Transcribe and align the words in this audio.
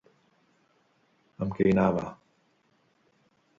Amb 1.45 1.55
qui 1.59 1.67
hi 1.69 1.75
anava? 1.77 2.09